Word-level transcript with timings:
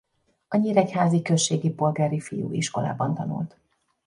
A 0.47 0.57
nyíregyházi 0.57 1.21
községi 1.21 1.69
polgári 1.69 2.19
fiúiskolában 2.19 3.13
tanult. 3.13 3.57